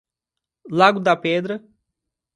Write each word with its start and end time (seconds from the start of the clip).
Lago 0.71 0.99
da 0.99 1.15
Pedra 1.15 1.63